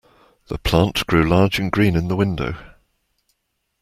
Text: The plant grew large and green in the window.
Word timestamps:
The 0.47 0.57
plant 0.57 1.05
grew 1.05 1.29
large 1.29 1.59
and 1.59 1.71
green 1.71 1.95
in 1.95 2.07
the 2.07 2.15
window. 2.15 2.55